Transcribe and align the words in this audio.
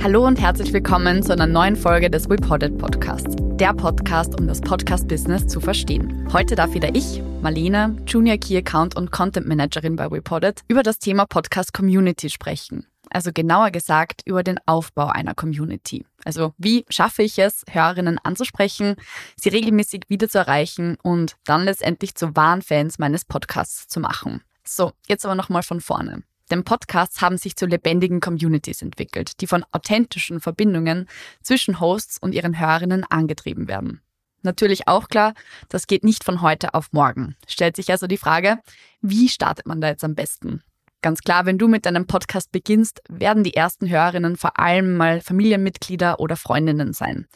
Hallo 0.00 0.24
und 0.24 0.40
herzlich 0.40 0.72
willkommen 0.72 1.24
zu 1.24 1.32
einer 1.32 1.48
neuen 1.48 1.74
Folge 1.74 2.08
des 2.08 2.30
Reported 2.30 2.78
Podcasts. 2.78 3.34
Der 3.56 3.74
Podcast, 3.74 4.38
um 4.38 4.46
das 4.46 4.60
Podcast-Business 4.60 5.48
zu 5.48 5.60
verstehen. 5.60 6.28
Heute 6.32 6.54
darf 6.54 6.72
wieder 6.72 6.94
ich, 6.94 7.20
Marlene, 7.42 7.96
Junior 8.06 8.36
Key 8.36 8.56
Account 8.56 8.94
und 8.96 9.10
Content 9.10 9.48
Managerin 9.48 9.96
bei 9.96 10.06
Reported, 10.06 10.62
über 10.68 10.84
das 10.84 11.00
Thema 11.00 11.26
Podcast 11.26 11.74
Community 11.74 12.30
sprechen. 12.30 12.86
Also 13.10 13.32
genauer 13.34 13.72
gesagt 13.72 14.22
über 14.24 14.44
den 14.44 14.60
Aufbau 14.66 15.08
einer 15.08 15.34
Community. 15.34 16.06
Also 16.24 16.54
wie 16.58 16.84
schaffe 16.88 17.24
ich 17.24 17.36
es, 17.40 17.64
Hörerinnen 17.68 18.20
anzusprechen, 18.22 18.94
sie 19.34 19.48
regelmäßig 19.48 20.04
wieder 20.06 20.28
zu 20.28 20.38
erreichen 20.38 20.96
und 21.02 21.34
dann 21.44 21.64
letztendlich 21.64 22.14
zu 22.14 22.36
wahren 22.36 22.62
Fans 22.62 23.00
meines 23.00 23.24
Podcasts 23.24 23.88
zu 23.88 23.98
machen. 23.98 24.42
So, 24.64 24.92
jetzt 25.08 25.24
aber 25.24 25.34
nochmal 25.34 25.64
von 25.64 25.80
vorne. 25.80 26.22
Denn 26.50 26.64
Podcasts 26.64 27.20
haben 27.20 27.38
sich 27.38 27.56
zu 27.56 27.66
lebendigen 27.66 28.20
Communities 28.20 28.82
entwickelt, 28.82 29.40
die 29.40 29.46
von 29.46 29.64
authentischen 29.72 30.40
Verbindungen 30.40 31.08
zwischen 31.42 31.80
Hosts 31.80 32.18
und 32.18 32.32
ihren 32.32 32.58
Hörerinnen 32.58 33.04
angetrieben 33.04 33.68
werden. 33.68 34.00
Natürlich 34.42 34.86
auch 34.86 35.08
klar, 35.08 35.34
das 35.68 35.86
geht 35.86 36.04
nicht 36.04 36.24
von 36.24 36.42
heute 36.42 36.74
auf 36.74 36.92
morgen. 36.92 37.36
Stellt 37.46 37.76
sich 37.76 37.90
also 37.90 38.06
die 38.06 38.16
Frage, 38.16 38.58
wie 39.00 39.28
startet 39.28 39.66
man 39.66 39.80
da 39.80 39.88
jetzt 39.88 40.04
am 40.04 40.14
besten? 40.14 40.62
Ganz 41.00 41.20
klar, 41.20 41.46
wenn 41.46 41.58
du 41.58 41.68
mit 41.68 41.86
deinem 41.86 42.06
Podcast 42.06 42.50
beginnst, 42.50 43.02
werden 43.08 43.44
die 43.44 43.54
ersten 43.54 43.88
Hörerinnen 43.88 44.36
vor 44.36 44.58
allem 44.58 44.96
mal 44.96 45.20
Familienmitglieder 45.20 46.18
oder 46.18 46.36
Freundinnen 46.36 46.92
sein. 46.92 47.26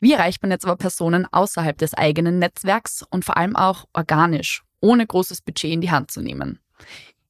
Wie 0.00 0.12
erreicht 0.12 0.42
man 0.42 0.52
jetzt 0.52 0.64
aber 0.64 0.76
Personen 0.76 1.26
außerhalb 1.30 1.76
des 1.76 1.94
eigenen 1.94 2.38
Netzwerks 2.38 3.02
und 3.10 3.24
vor 3.24 3.36
allem 3.36 3.56
auch 3.56 3.86
organisch, 3.92 4.62
ohne 4.80 5.04
großes 5.04 5.42
Budget 5.42 5.72
in 5.72 5.80
die 5.80 5.90
Hand 5.90 6.12
zu 6.12 6.20
nehmen? 6.20 6.60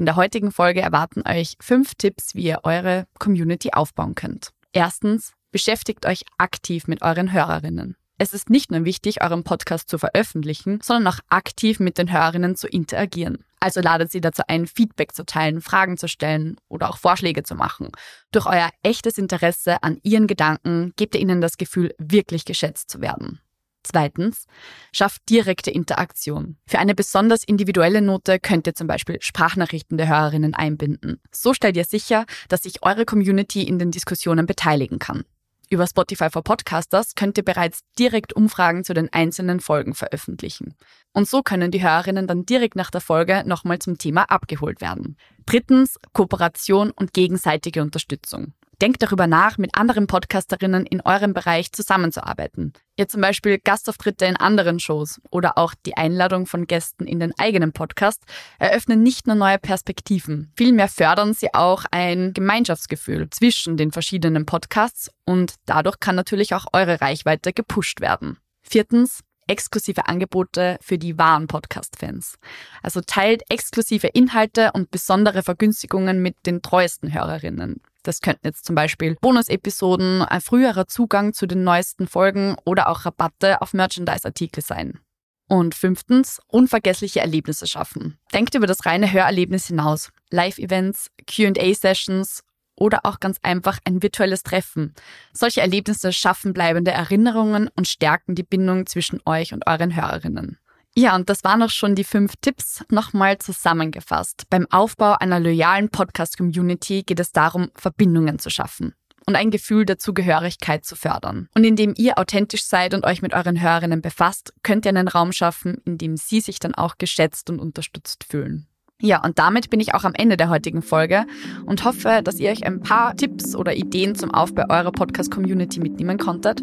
In 0.00 0.06
der 0.06 0.16
heutigen 0.16 0.50
Folge 0.50 0.80
erwarten 0.80 1.22
euch 1.28 1.56
fünf 1.60 1.94
Tipps, 1.94 2.34
wie 2.34 2.44
ihr 2.44 2.60
eure 2.62 3.06
Community 3.18 3.74
aufbauen 3.74 4.14
könnt. 4.14 4.48
Erstens, 4.72 5.34
beschäftigt 5.52 6.06
euch 6.06 6.22
aktiv 6.38 6.86
mit 6.86 7.02
euren 7.02 7.32
Hörerinnen. 7.34 7.96
Es 8.16 8.32
ist 8.32 8.48
nicht 8.48 8.70
nur 8.70 8.86
wichtig, 8.86 9.22
euren 9.22 9.44
Podcast 9.44 9.90
zu 9.90 9.98
veröffentlichen, 9.98 10.80
sondern 10.82 11.12
auch 11.12 11.18
aktiv 11.28 11.80
mit 11.80 11.98
den 11.98 12.10
Hörerinnen 12.10 12.56
zu 12.56 12.66
interagieren. 12.66 13.44
Also 13.60 13.82
ladet 13.82 14.10
sie 14.10 14.22
dazu 14.22 14.40
ein, 14.48 14.66
Feedback 14.66 15.12
zu 15.12 15.26
teilen, 15.26 15.60
Fragen 15.60 15.98
zu 15.98 16.08
stellen 16.08 16.56
oder 16.68 16.88
auch 16.88 16.96
Vorschläge 16.96 17.42
zu 17.42 17.54
machen. 17.54 17.90
Durch 18.32 18.46
euer 18.46 18.70
echtes 18.82 19.18
Interesse 19.18 19.82
an 19.82 19.98
ihren 20.02 20.26
Gedanken 20.26 20.94
gebt 20.96 21.14
ihr 21.14 21.20
ihnen 21.20 21.42
das 21.42 21.58
Gefühl, 21.58 21.94
wirklich 21.98 22.46
geschätzt 22.46 22.88
zu 22.88 23.02
werden. 23.02 23.38
Zweitens, 23.82 24.46
schafft 24.92 25.22
direkte 25.28 25.70
Interaktion. 25.70 26.56
Für 26.66 26.78
eine 26.78 26.94
besonders 26.94 27.44
individuelle 27.44 28.02
Note 28.02 28.38
könnt 28.38 28.66
ihr 28.66 28.74
zum 28.74 28.86
Beispiel 28.86 29.18
Sprachnachrichten 29.20 29.96
der 29.96 30.08
Hörerinnen 30.08 30.54
einbinden. 30.54 31.20
So 31.32 31.54
stellt 31.54 31.76
ihr 31.76 31.84
sicher, 31.84 32.26
dass 32.48 32.62
sich 32.62 32.82
eure 32.82 33.04
Community 33.04 33.62
in 33.62 33.78
den 33.78 33.90
Diskussionen 33.90 34.46
beteiligen 34.46 34.98
kann. 34.98 35.24
Über 35.72 35.86
Spotify 35.86 36.30
for 36.30 36.42
Podcasters 36.42 37.14
könnt 37.14 37.38
ihr 37.38 37.44
bereits 37.44 37.82
direkt 37.96 38.32
Umfragen 38.32 38.82
zu 38.82 38.92
den 38.92 39.12
einzelnen 39.12 39.60
Folgen 39.60 39.94
veröffentlichen. 39.94 40.74
Und 41.12 41.28
so 41.28 41.42
können 41.42 41.70
die 41.70 41.80
Hörerinnen 41.80 42.26
dann 42.26 42.44
direkt 42.44 42.74
nach 42.74 42.90
der 42.90 43.00
Folge 43.00 43.44
nochmal 43.46 43.78
zum 43.78 43.96
Thema 43.96 44.24
abgeholt 44.24 44.80
werden. 44.80 45.16
Drittens, 45.46 45.96
Kooperation 46.12 46.90
und 46.90 47.12
gegenseitige 47.12 47.82
Unterstützung. 47.82 48.52
Denkt 48.80 49.02
darüber 49.02 49.26
nach, 49.26 49.58
mit 49.58 49.74
anderen 49.74 50.06
Podcasterinnen 50.06 50.86
in 50.86 51.02
eurem 51.02 51.34
Bereich 51.34 51.70
zusammenzuarbeiten. 51.70 52.72
Ihr 52.96 53.08
zum 53.08 53.20
Beispiel 53.20 53.58
Gastauftritte 53.58 54.24
in 54.24 54.36
anderen 54.36 54.80
Shows 54.80 55.20
oder 55.30 55.58
auch 55.58 55.74
die 55.84 55.98
Einladung 55.98 56.46
von 56.46 56.66
Gästen 56.66 57.06
in 57.06 57.20
den 57.20 57.34
eigenen 57.38 57.72
Podcast 57.72 58.22
eröffnen 58.58 59.02
nicht 59.02 59.26
nur 59.26 59.36
neue 59.36 59.58
Perspektiven, 59.58 60.50
vielmehr 60.56 60.88
fördern 60.88 61.34
sie 61.34 61.52
auch 61.52 61.84
ein 61.90 62.32
Gemeinschaftsgefühl 62.32 63.28
zwischen 63.28 63.76
den 63.76 63.92
verschiedenen 63.92 64.46
Podcasts 64.46 65.10
und 65.26 65.56
dadurch 65.66 66.00
kann 66.00 66.16
natürlich 66.16 66.54
auch 66.54 66.64
eure 66.72 67.02
Reichweite 67.02 67.52
gepusht 67.52 68.00
werden. 68.00 68.38
Viertens, 68.62 69.20
exklusive 69.50 70.06
Angebote 70.06 70.78
für 70.80 70.96
die 70.96 71.18
wahren 71.18 71.48
Podcast-Fans. 71.48 72.38
Also 72.82 73.00
teilt 73.00 73.42
exklusive 73.50 74.06
Inhalte 74.06 74.70
und 74.72 74.90
besondere 74.90 75.42
Vergünstigungen 75.42 76.22
mit 76.22 76.36
den 76.46 76.62
treuesten 76.62 77.12
Hörerinnen. 77.12 77.82
Das 78.04 78.20
könnten 78.20 78.46
jetzt 78.46 78.64
zum 78.64 78.76
Beispiel 78.76 79.16
Bonus-Episoden, 79.20 80.22
ein 80.22 80.40
früherer 80.40 80.86
Zugang 80.86 81.34
zu 81.34 81.46
den 81.46 81.64
neuesten 81.64 82.06
Folgen 82.06 82.56
oder 82.64 82.88
auch 82.88 83.04
Rabatte 83.04 83.60
auf 83.60 83.74
Merchandise-Artikel 83.74 84.62
sein. 84.62 85.00
Und 85.48 85.74
fünftens, 85.74 86.40
unvergessliche 86.46 87.18
Erlebnisse 87.18 87.66
schaffen. 87.66 88.18
Denkt 88.32 88.54
über 88.54 88.68
das 88.68 88.86
reine 88.86 89.12
Hörerlebnis 89.12 89.66
hinaus. 89.66 90.10
Live-Events, 90.30 91.10
QA-Sessions 91.26 92.44
oder 92.80 93.00
auch 93.04 93.20
ganz 93.20 93.38
einfach 93.42 93.78
ein 93.84 94.02
virtuelles 94.02 94.42
Treffen. 94.42 94.94
Solche 95.32 95.60
Erlebnisse 95.60 96.12
schaffen 96.12 96.52
bleibende 96.52 96.90
Erinnerungen 96.90 97.68
und 97.76 97.86
stärken 97.86 98.34
die 98.34 98.42
Bindung 98.42 98.86
zwischen 98.86 99.20
euch 99.24 99.52
und 99.52 99.68
euren 99.68 99.94
Hörerinnen. 99.94 100.58
Ja, 100.96 101.14
und 101.14 101.30
das 101.30 101.44
waren 101.44 101.62
auch 101.62 101.70
schon 101.70 101.94
die 101.94 102.02
fünf 102.02 102.32
Tipps. 102.40 102.82
Nochmal 102.90 103.38
zusammengefasst. 103.38 104.46
Beim 104.50 104.66
Aufbau 104.70 105.12
einer 105.12 105.38
loyalen 105.38 105.88
Podcast-Community 105.90 107.04
geht 107.04 107.20
es 107.20 107.30
darum, 107.30 107.70
Verbindungen 107.76 108.40
zu 108.40 108.50
schaffen 108.50 108.94
und 109.30 109.36
ein 109.36 109.52
Gefühl 109.52 109.84
der 109.84 109.98
Zugehörigkeit 109.98 110.84
zu 110.84 110.96
fördern. 110.96 111.48
Und 111.54 111.62
indem 111.62 111.94
ihr 111.96 112.18
authentisch 112.18 112.64
seid 112.64 112.94
und 112.94 113.04
euch 113.04 113.22
mit 113.22 113.32
euren 113.32 113.60
Hörerinnen 113.60 114.02
befasst, 114.02 114.52
könnt 114.64 114.84
ihr 114.84 114.90
einen 114.90 115.06
Raum 115.06 115.32
schaffen, 115.32 115.80
in 115.84 115.98
dem 115.98 116.16
sie 116.16 116.40
sich 116.40 116.58
dann 116.58 116.74
auch 116.74 116.98
geschätzt 116.98 117.48
und 117.48 117.60
unterstützt 117.60 118.24
fühlen. 118.24 118.66
Ja, 119.00 119.24
und 119.24 119.38
damit 119.38 119.70
bin 119.70 119.80
ich 119.80 119.94
auch 119.94 120.04
am 120.04 120.12
Ende 120.14 120.36
der 120.36 120.50
heutigen 120.50 120.82
Folge 120.82 121.24
und 121.64 121.84
hoffe, 121.84 122.20
dass 122.22 122.38
ihr 122.38 122.50
euch 122.50 122.66
ein 122.66 122.80
paar 122.80 123.16
Tipps 123.16 123.56
oder 123.56 123.74
Ideen 123.74 124.14
zum 124.14 124.30
Aufbau 124.30 124.64
eurer 124.68 124.92
Podcast-Community 124.92 125.80
mitnehmen 125.80 126.18
konntet. 126.18 126.62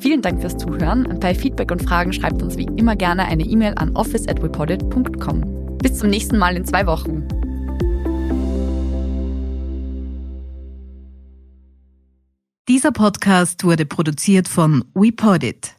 Vielen 0.00 0.20
Dank 0.20 0.40
fürs 0.40 0.56
Zuhören. 0.56 1.18
Bei 1.20 1.34
Feedback 1.34 1.70
und 1.70 1.82
Fragen 1.82 2.12
schreibt 2.12 2.42
uns 2.42 2.56
wie 2.56 2.68
immer 2.76 2.96
gerne 2.96 3.26
eine 3.26 3.44
E-Mail 3.44 3.74
an 3.76 3.94
office@reported.com. 3.94 5.78
Bis 5.78 5.98
zum 5.98 6.10
nächsten 6.10 6.38
Mal 6.38 6.56
in 6.56 6.64
zwei 6.64 6.86
Wochen. 6.86 7.26
Dieser 12.68 12.90
Podcast 12.90 13.62
wurde 13.62 13.86
produziert 13.86 14.48
von 14.48 14.84
WePodit. 14.94 15.75